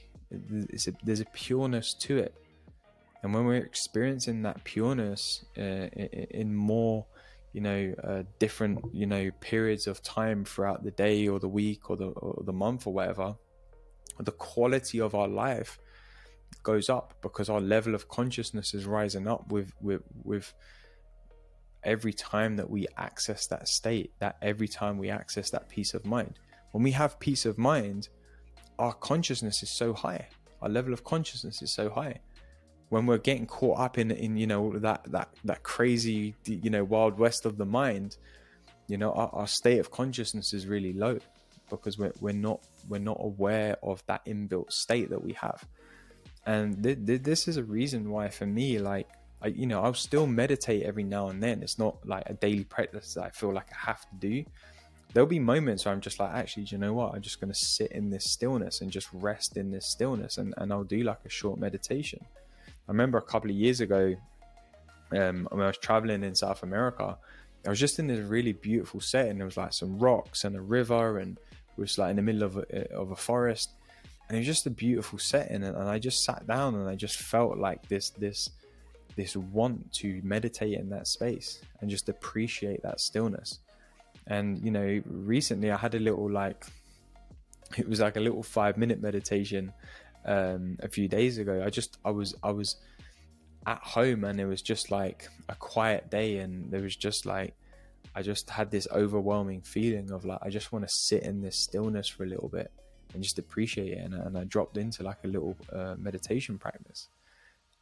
a, 0.87 0.93
there's 1.02 1.21
a 1.21 1.26
pureness 1.26 1.95
to 1.95 2.19
it. 2.19 2.35
And 3.23 3.33
when 3.33 3.45
we're 3.47 3.57
experiencing 3.57 4.43
that 4.43 4.62
pureness 4.64 5.45
uh, 5.57 5.88
in 6.31 6.54
more, 6.54 7.07
you 7.52 7.62
know, 7.62 7.95
uh, 8.02 8.23
different, 8.38 8.85
you 8.93 9.07
know, 9.07 9.31
periods 9.40 9.87
of 9.87 10.02
time 10.02 10.45
throughout 10.45 10.83
the 10.85 10.90
day 10.90 11.28
or 11.28 11.38
the 11.38 11.49
week 11.49 11.88
or 11.88 11.97
the 11.97 12.09
or 12.09 12.43
the 12.45 12.52
month 12.52 12.87
or 12.87 12.93
whatever, 12.93 13.35
the 14.18 14.33
quality 14.33 15.00
of 15.00 15.14
our 15.14 15.28
life 15.28 15.78
goes 16.62 16.88
up 16.88 17.14
because 17.21 17.49
our 17.49 17.61
level 17.61 17.94
of 17.94 18.09
consciousness 18.09 18.75
is 18.75 18.87
rising 18.87 19.26
up 19.26 19.50
with 19.50 19.73
with 19.80 20.02
with 20.23 20.52
every 21.83 22.12
time 22.12 22.56
that 22.56 22.71
we 22.71 22.87
access 22.97 23.47
that 23.49 23.68
state 23.68 24.12
that 24.21 24.37
every 24.40 24.68
time 24.68 24.97
we 24.97 25.11
access 25.11 25.50
that 25.50 25.68
peace 25.68 25.92
of 25.92 26.06
mind 26.06 26.38
when 26.73 26.83
we 26.83 26.92
have 26.92 27.18
peace 27.18 27.44
of 27.44 27.59
mind 27.59 28.09
our 28.78 28.92
consciousness 28.92 29.62
is 29.62 29.71
so 29.71 29.92
high. 29.92 30.26
Our 30.62 30.68
level 30.68 30.92
of 30.92 31.04
consciousness 31.04 31.62
is 31.62 31.73
so 31.73 31.90
high. 31.90 32.21
When 32.88 33.06
we're 33.06 33.18
getting 33.18 33.47
caught 33.47 33.78
up 33.78 33.99
in 33.99 34.11
in 34.11 34.37
you 34.37 34.47
know 34.47 34.78
that 34.78 35.04
that 35.11 35.30
that 35.44 35.62
crazy 35.62 36.35
you 36.44 36.71
know 36.71 36.85
wild 36.85 37.18
west 37.18 37.47
of 37.47 37.56
the 37.56 37.66
mind, 37.66 38.16
you 38.88 38.99
know 38.99 39.12
our, 39.12 39.30
our 39.33 39.47
state 39.47 39.78
of 39.78 39.90
consciousness 39.90 40.52
is 40.52 40.66
really 40.66 40.92
low 40.92 41.18
because 41.71 41.99
we're 41.99 42.12
we're 42.21 42.33
not 42.33 42.61
we're 42.88 42.99
not 42.99 43.18
aware 43.21 43.76
of 43.83 44.02
that 44.06 44.25
inbuilt 44.26 44.73
state 44.73 45.11
that 45.11 45.23
we 45.23 45.33
have, 45.35 45.66
and 46.47 46.83
th- 46.83 47.06
th- 47.06 47.23
this 47.23 47.49
is 47.49 47.56
a 47.56 47.64
reason 47.64 48.11
why 48.11 48.28
for 48.28 48.47
me 48.47 48.78
like 48.78 49.09
I, 49.42 49.49
you 49.49 49.66
know, 49.66 49.83
I'll 49.83 49.94
still 49.94 50.26
meditate 50.26 50.85
every 50.85 51.04
now 51.04 51.28
and 51.28 51.42
then. 51.42 51.62
It's 51.62 51.78
not 51.78 51.97
like 52.06 52.25
a 52.26 52.35
daily 52.35 52.64
practice 52.64 53.14
that 53.14 53.25
I 53.25 53.30
feel 53.30 53.52
like 53.52 53.66
I 53.73 53.90
have 53.90 54.00
to 54.09 54.16
do 54.18 54.44
there'll 55.14 55.28
be 55.28 55.38
moments 55.38 55.85
where 55.85 55.94
I'm 55.94 56.00
just 56.00 56.18
like, 56.18 56.35
actually, 56.35 56.64
do 56.64 56.75
you 56.75 56.80
know 56.80 56.92
what? 56.92 57.14
I'm 57.14 57.23
just 57.23 57.40
going 57.40 57.52
to 57.52 57.59
sit 57.59 57.92
in 57.92 58.11
this 58.11 58.25
stillness 58.30 58.80
and 58.80 58.90
just 58.90 59.09
rest 59.12 59.56
in 59.56 59.71
this 59.71 59.87
stillness, 59.87 60.38
and, 60.38 60.52
and 60.59 60.73
I'll 60.73 60.85
do 60.85 61.02
like 61.04 61.21
a 61.25 61.30
short 61.30 61.59
meditation. 61.59 62.18
I 62.66 62.90
remember 62.90 63.16
a 63.16 63.23
couple 63.23 63.49
of 63.49 63.56
years 63.56 63.80
ago, 63.80 64.16
um, 65.12 65.49
when 65.50 65.62
I 65.62 65.68
was 65.68 65.78
traveling 65.78 66.25
in 66.25 66.35
South 66.35 66.64
America, 66.64 67.16
I 67.64 67.71
was 67.71 67.78
just 67.78 67.99
in 67.99 68.09
this 68.09 68.18
really 68.18 68.52
beautiful 68.52 69.00
setting. 69.00 69.38
There 69.38 69.47
was 69.47 69.56
like 69.56 69.73
some 69.73 69.99
rocks 69.99 70.44
and 70.44 70.56
a 70.56 70.61
river, 70.61 71.18
and 71.18 71.38
was 71.76 71.99
like 71.99 72.11
in 72.11 72.16
the 72.16 72.23
middle 72.23 72.43
of 72.43 72.57
a, 72.57 72.93
of 72.93 73.11
a 73.11 73.16
forest, 73.16 73.71
and 74.28 74.37
it 74.37 74.40
was 74.40 74.47
just 74.47 74.66
a 74.66 74.71
beautiful 74.71 75.19
setting. 75.19 75.62
And, 75.62 75.76
and 75.76 75.88
I 75.88 75.99
just 75.99 76.25
sat 76.25 76.47
down 76.47 76.75
and 76.75 76.88
I 76.88 76.95
just 76.95 77.16
felt 77.16 77.59
like 77.59 77.87
this 77.88 78.11
this 78.11 78.50
this 79.16 79.37
want 79.37 79.93
to 79.93 80.21
meditate 80.25 80.78
in 80.78 80.90
that 80.90 81.07
space 81.07 81.61
and 81.81 81.88
just 81.88 82.09
appreciate 82.09 82.83
that 82.83 83.00
stillness 83.00 83.61
and 84.26 84.62
you 84.64 84.71
know, 84.71 85.02
recently 85.07 85.71
I 85.71 85.76
had 85.76 85.95
a 85.95 85.99
little 85.99 86.31
like 86.31 86.64
it 87.76 87.88
was 87.88 88.00
like 88.00 88.16
a 88.16 88.21
little 88.21 88.43
five 88.43 88.76
minute 88.76 89.02
meditation 89.02 89.73
um, 90.25 90.78
a 90.81 90.88
few 90.88 91.09
days 91.09 91.38
ago. 91.38 91.62
I 91.64 91.71
just 91.71 91.99
I 92.04 92.11
was 92.11 92.35
I 92.43 92.50
was 92.50 92.76
at 93.66 93.78
home 93.78 94.25
and 94.25 94.40
it 94.40 94.47
was 94.47 94.62
just 94.62 94.90
like 94.90 95.28
a 95.49 95.54
quiet 95.54 96.11
day 96.11 96.38
and 96.38 96.71
there 96.71 96.83
was 96.83 96.97
just 96.97 97.26
like 97.26 97.54
I 98.15 98.23
just 98.23 98.51
had 98.51 98.71
this 98.71 98.89
overwhelming 98.93 99.63
feeling 99.63 100.11
of 100.11 100.25
like 100.25 100.39
I 100.43 100.51
just 100.51 100.73
want 100.73 100.87
to 100.87 100.95
sit 100.95 101.23
in 101.23 101.41
this 101.41 101.57
stillness 101.57 102.09
for 102.09 102.25
a 102.25 102.29
little 102.29 102.49
bit 102.49 102.73
and 103.13 103.23
just 103.23 103.39
appreciate 103.39 103.93
it 103.93 103.99
and, 103.99 104.15
and 104.15 104.37
I 104.39 104.45
dropped 104.45 104.77
into 104.77 105.03
like 105.03 105.19
a 105.25 105.29
little 105.29 105.57
uh, 105.73 105.95
meditation 105.99 106.59
practice 106.59 107.09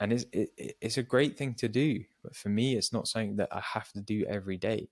and 0.00 0.12
it's 0.12 0.26
it, 0.32 0.76
it's 0.80 0.98
a 0.98 1.02
great 1.02 1.36
thing 1.36 1.54
to 1.54 1.68
do 1.68 2.04
but 2.22 2.34
for 2.34 2.48
me 2.48 2.76
it's 2.76 2.92
not 2.92 3.08
something 3.08 3.36
that 3.36 3.48
I 3.52 3.60
have 3.60 3.92
to 3.92 4.00
do 4.00 4.24
every 4.28 4.56
day 4.56 4.88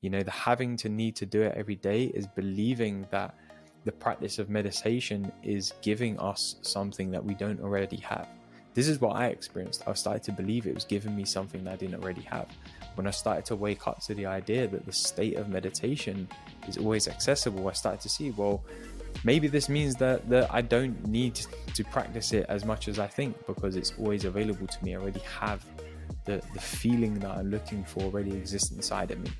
you 0.00 0.10
know, 0.10 0.22
the 0.22 0.30
having 0.30 0.76
to 0.78 0.88
need 0.88 1.16
to 1.16 1.26
do 1.26 1.42
it 1.42 1.54
every 1.56 1.74
day 1.74 2.04
is 2.04 2.26
believing 2.26 3.06
that 3.10 3.34
the 3.84 3.92
practice 3.92 4.38
of 4.38 4.48
meditation 4.48 5.32
is 5.42 5.72
giving 5.82 6.18
us 6.20 6.56
something 6.62 7.10
that 7.10 7.24
we 7.24 7.34
don't 7.34 7.60
already 7.60 7.96
have. 7.96 8.28
This 8.78 8.86
is 8.86 9.00
what 9.00 9.16
I 9.16 9.26
experienced. 9.26 9.82
I 9.88 9.94
started 9.94 10.22
to 10.22 10.30
believe 10.30 10.64
it 10.64 10.72
was 10.72 10.84
giving 10.84 11.16
me 11.16 11.24
something 11.24 11.64
that 11.64 11.72
I 11.72 11.74
didn't 11.74 11.96
already 11.96 12.20
have. 12.20 12.46
When 12.94 13.08
I 13.08 13.10
started 13.10 13.44
to 13.46 13.56
wake 13.56 13.88
up 13.88 14.00
to 14.02 14.14
the 14.14 14.26
idea 14.26 14.68
that 14.68 14.86
the 14.86 14.92
state 14.92 15.34
of 15.34 15.48
meditation 15.48 16.28
is 16.68 16.78
always 16.78 17.08
accessible, 17.08 17.66
I 17.68 17.72
started 17.72 18.00
to 18.02 18.08
see, 18.08 18.30
well, 18.30 18.62
maybe 19.24 19.48
this 19.48 19.68
means 19.68 19.96
that, 19.96 20.28
that 20.28 20.54
I 20.54 20.60
don't 20.60 21.04
need 21.08 21.40
to 21.74 21.84
practice 21.86 22.32
it 22.32 22.46
as 22.48 22.64
much 22.64 22.86
as 22.86 23.00
I 23.00 23.08
think 23.08 23.44
because 23.48 23.74
it's 23.74 23.94
always 23.98 24.24
available 24.24 24.68
to 24.68 24.84
me. 24.84 24.94
I 24.94 25.00
already 25.00 25.24
have 25.40 25.66
the, 26.24 26.40
the 26.54 26.60
feeling 26.60 27.18
that 27.18 27.32
I'm 27.32 27.50
looking 27.50 27.82
for 27.82 28.04
already 28.04 28.30
exists 28.30 28.70
inside 28.70 29.10
of 29.10 29.18
me. 29.18 29.30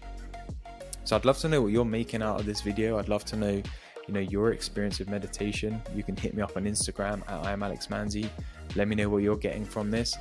So 1.05 1.15
I'd 1.15 1.25
love 1.25 1.39
to 1.39 1.49
know 1.49 1.63
what 1.63 1.71
you're 1.71 1.85
making 1.85 2.23
out 2.23 2.41
of 2.41 2.45
this 2.45 2.61
video. 2.61 2.99
I'd 2.99 3.09
love 3.09 3.25
to 3.27 3.37
know, 3.37 3.63
you 4.09 4.15
know, 4.15 4.19
your 4.19 4.51
experience 4.51 4.99
with 4.99 5.09
meditation. 5.09 5.81
You 5.95 6.03
can 6.03 6.17
hit 6.17 6.35
me 6.35 6.43
up 6.43 6.57
on 6.57 6.65
Instagram 6.65 7.23
at 7.31 7.47
I 7.47 7.53
am 7.53 7.63
Alex 7.63 7.87
Manzi. 7.87 8.29
Let 8.77 8.89
me 8.89 8.95
know 8.97 9.09
what 9.09 9.23
you're 9.23 9.37
getting 9.37 9.65
from 9.65 9.91
this. 9.91 10.17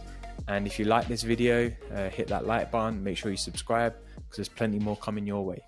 And 0.48 0.66
if 0.66 0.80
you 0.80 0.86
like 0.86 1.08
this 1.08 1.24
video, 1.24 1.72
uh, 1.94 2.10
hit 2.10 2.28
that 2.28 2.46
like 2.46 2.72
button. 2.72 3.04
Make 3.04 3.18
sure 3.18 3.32
you 3.32 3.38
subscribe 3.38 3.96
because 4.16 4.38
there's 4.38 4.50
plenty 4.50 4.80
more 4.80 4.98
coming 4.98 5.26
your 5.26 5.46
way. 5.46 5.62